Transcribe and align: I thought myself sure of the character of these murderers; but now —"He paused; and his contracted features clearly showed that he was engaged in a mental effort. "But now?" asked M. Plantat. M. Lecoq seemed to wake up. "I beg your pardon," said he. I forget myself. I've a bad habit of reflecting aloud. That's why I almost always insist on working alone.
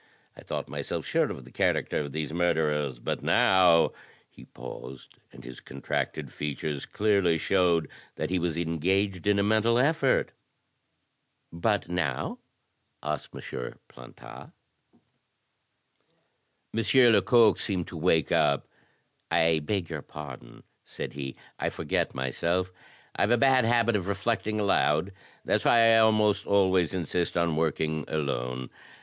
I 0.35 0.41
thought 0.41 0.67
myself 0.67 1.05
sure 1.05 1.29
of 1.29 1.45
the 1.45 1.51
character 1.51 1.99
of 1.99 2.11
these 2.11 2.33
murderers; 2.33 2.97
but 2.97 3.21
now 3.21 3.91
—"He 4.35 4.45
paused; 4.45 5.19
and 5.31 5.43
his 5.43 5.59
contracted 5.59 6.33
features 6.33 6.87
clearly 6.87 7.37
showed 7.37 7.87
that 8.15 8.31
he 8.31 8.39
was 8.39 8.57
engaged 8.57 9.27
in 9.27 9.37
a 9.37 9.43
mental 9.43 9.77
effort. 9.77 10.31
"But 11.53 11.87
now?" 11.87 12.39
asked 13.03 13.29
M. 13.35 13.41
Plantat. 13.89 14.51
M. 16.75 17.13
Lecoq 17.13 17.59
seemed 17.59 17.87
to 17.89 17.95
wake 17.95 18.31
up. 18.31 18.67
"I 19.29 19.59
beg 19.59 19.91
your 19.91 20.01
pardon," 20.01 20.63
said 20.83 21.13
he. 21.13 21.35
I 21.59 21.69
forget 21.69 22.15
myself. 22.15 22.71
I've 23.15 23.29
a 23.29 23.37
bad 23.37 23.65
habit 23.65 23.95
of 23.95 24.07
reflecting 24.07 24.59
aloud. 24.59 25.11
That's 25.45 25.63
why 25.63 25.91
I 25.93 25.99
almost 25.99 26.47
always 26.47 26.95
insist 26.95 27.37
on 27.37 27.55
working 27.55 28.03
alone. 28.07 28.71